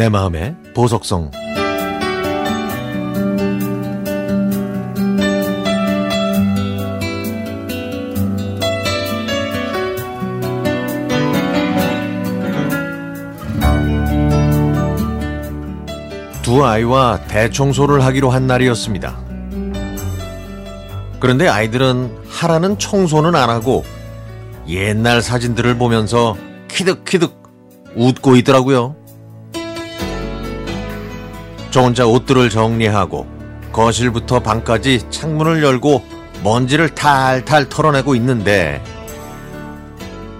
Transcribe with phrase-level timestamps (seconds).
[0.00, 1.30] 내 마음의 보석성
[16.40, 19.18] 두 아이와 대청소를 하기로 한 날이었습니다.
[21.20, 23.84] 그런데 아이들은 하라는 청소는 안 하고
[24.66, 26.38] 옛날 사진들을 보면서
[26.68, 27.38] 키득키득
[27.96, 28.99] 웃고 있더라고요.
[31.70, 33.26] 저 혼자 옷들을 정리하고
[33.72, 36.04] 거실부터 방까지 창문을 열고
[36.42, 38.82] 먼지를 탈탈 털어내고 있는데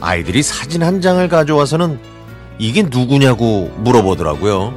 [0.00, 1.98] 아이들이 사진 한 장을 가져와서는
[2.58, 4.74] 이게 누구냐고 물어보더라고요.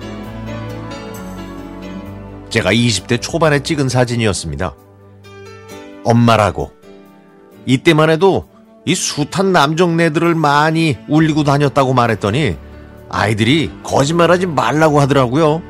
[2.49, 4.73] 제가 20대 초반에 찍은 사진이었습니다.
[6.03, 6.71] 엄마라고.
[7.67, 8.49] 이때만 해도
[8.85, 12.57] 이 숱한 남정네들을 많이 울리고 다녔다고 말했더니
[13.09, 15.61] 아이들이 거짓말하지 말라고 하더라고요.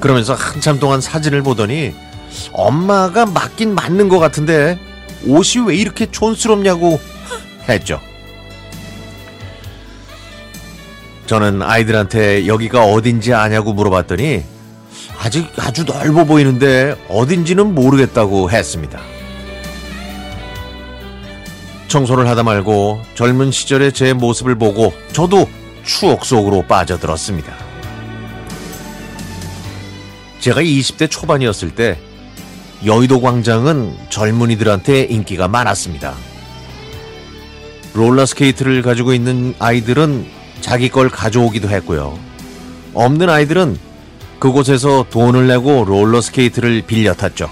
[0.00, 1.94] 그러면서 한참 동안 사진을 보더니
[2.52, 4.78] 엄마가 맞긴 맞는 것 같은데
[5.26, 6.98] 옷이 왜 이렇게 촌스럽냐고
[7.68, 8.00] 했죠.
[11.26, 14.42] 저는 아이들한테 여기가 어딘지 아냐고 물어봤더니
[15.22, 19.00] 아직 아주 넓어 보이는데 어딘지는 모르겠다고 했습니다.
[21.88, 25.48] 청소를 하다 말고 젊은 시절의 제 모습을 보고 저도
[25.84, 27.69] 추억 속으로 빠져들었습니다.
[30.40, 31.98] 제가 20대 초반이었을 때
[32.84, 36.14] 여의도 광장은 젊은이들한테 인기가 많았습니다.
[37.92, 40.26] 롤러스케이트를 가지고 있는 아이들은
[40.62, 42.18] 자기 걸 가져오기도 했고요.
[42.94, 43.76] 없는 아이들은
[44.38, 47.50] 그곳에서 돈을 내고 롤러스케이트를 빌려 탔죠.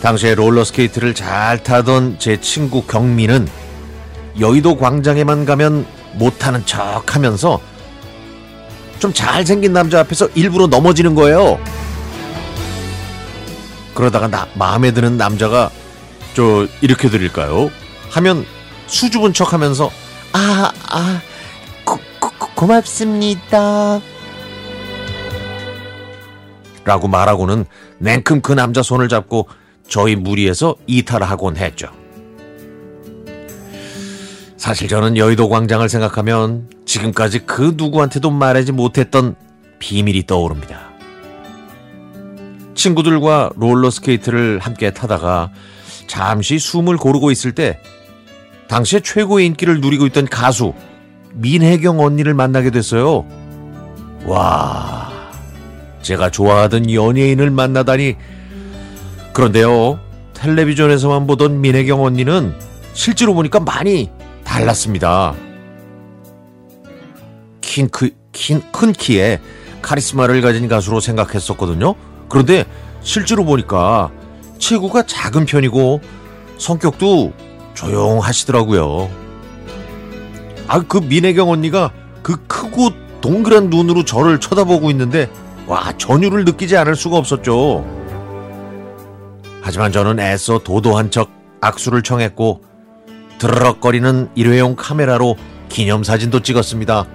[0.00, 3.46] 당시에 롤러스케이트를 잘 타던 제 친구 경민은
[4.40, 7.60] 여의도 광장에만 가면 못하는 척 하면서
[8.98, 11.58] 좀 잘생긴 남자 앞에서 일부러 넘어지는 거예요.
[13.94, 15.70] 그러다가 나, 마음에 드는 남자가
[16.34, 17.70] 저 이렇게 드릴까요?
[18.10, 18.44] 하면
[18.86, 19.90] 수줍은 척 하면서
[20.32, 21.20] 아, 아,
[21.84, 24.00] 고, 고, 고맙습니다.
[26.84, 27.64] 라고 말하고는
[27.98, 29.48] 냉큼 그 남자 손을 잡고
[29.88, 31.88] 저희 무리에서 이탈하곤 했죠.
[34.56, 39.34] 사실 저는 여의도 광장을 생각하면 지금까지 그 누구한테도 말하지 못했던
[39.78, 40.80] 비밀이 떠오릅니다.
[42.74, 45.50] 친구들과 롤러스케이트를 함께 타다가
[46.06, 47.78] 잠시 숨을 고르고 있을 때
[48.68, 50.72] 당시에 최고의 인기를 누리고 있던 가수
[51.34, 53.26] 민혜경 언니를 만나게 됐어요.
[54.24, 55.10] 와,
[56.02, 58.16] 제가 좋아하던 연예인을 만나다니.
[59.32, 60.00] 그런데요,
[60.34, 62.54] 텔레비전에서만 보던 민혜경 언니는
[62.92, 64.10] 실제로 보니까 많이
[64.44, 65.34] 달랐습니다.
[67.76, 69.38] 킨, 크, 킨, 큰 키에
[69.82, 71.94] 카리스마를 가진 가수로 생각했었거든요.
[72.26, 72.64] 그런데
[73.02, 74.10] 실제로 보니까
[74.58, 76.00] 체구가 작은 편이고
[76.56, 77.34] 성격도
[77.74, 79.10] 조용하시더라고요.
[80.68, 81.90] 아, 그 민혜경 언니가
[82.22, 85.30] 그 크고 동그란 눈으로 저를 쳐다보고 있는데,
[85.66, 87.84] 와, 전율을 느끼지 않을 수가 없었죠.
[89.60, 91.28] 하지만 저는 애써 도도한 척
[91.60, 92.62] 악수를 청했고,
[93.38, 95.36] 드르륵거리는 일회용 카메라로
[95.68, 97.06] 기념사진도 찍었습니다.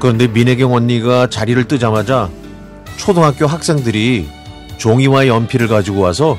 [0.00, 2.30] 그런데 민혜경 언니가 자리를 뜨자마자
[2.96, 4.28] 초등학교 학생들이
[4.78, 6.38] 종이와 연필을 가지고 와서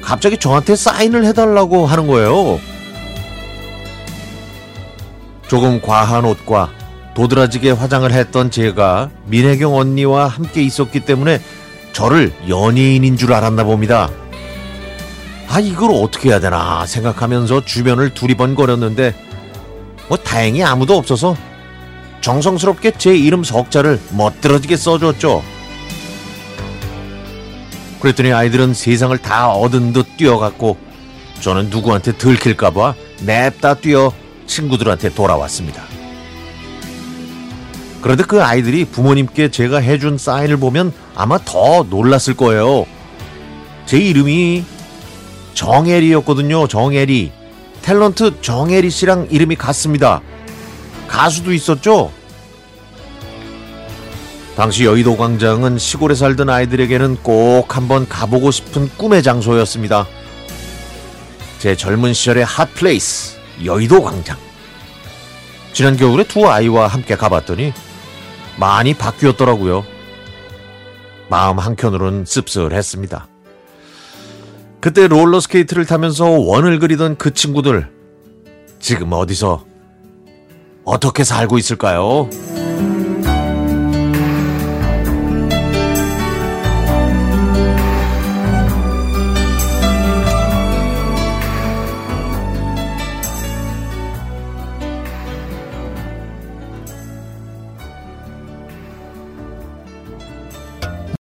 [0.00, 2.60] 갑자기 저한테 사인을 해달라고 하는 거예요.
[5.48, 6.70] 조금 과한 옷과
[7.14, 11.40] 도드라지게 화장을 했던 제가 민혜경 언니와 함께 있었기 때문에
[11.92, 14.08] 저를 연예인인 줄 알았나 봅니다.
[15.48, 19.14] 아, 이걸 어떻게 해야 되나 생각하면서 주변을 두리번거렸는데,
[20.08, 21.36] 뭐, 다행히 아무도 없어서
[22.22, 25.42] 정성스럽게 제 이름 석자를 멋들어지게 써줬죠.
[28.00, 30.78] 그랬더니 아이들은 세상을 다 얻은 듯 뛰어갔고,
[31.40, 34.12] 저는 누구한테 들킬까봐 냅다 뛰어
[34.46, 35.82] 친구들한테 돌아왔습니다.
[38.00, 42.86] 그런데 그 아이들이 부모님께 제가 해준 사인을 보면 아마 더 놀랐을 거예요.
[43.86, 44.64] 제 이름이
[45.54, 46.66] 정혜리였거든요.
[46.66, 47.30] 정혜리.
[47.82, 50.20] 탤런트 정혜리 씨랑 이름이 같습니다.
[51.08, 52.12] 가수도 있었죠?
[54.56, 60.06] 당시 여의도 광장은 시골에 살던 아이들에게는 꼭 한번 가보고 싶은 꿈의 장소였습니다.
[61.58, 64.36] 제 젊은 시절의 핫플레이스, 여의도 광장.
[65.72, 67.72] 지난 겨울에 두 아이와 함께 가봤더니
[68.58, 69.84] 많이 바뀌었더라고요.
[71.30, 73.26] 마음 한켠으론 씁쓸했습니다.
[74.80, 77.88] 그때 롤러스케이트를 타면서 원을 그리던 그 친구들
[78.80, 79.64] 지금 어디서
[80.84, 82.28] 어떻게 살고 있을까요?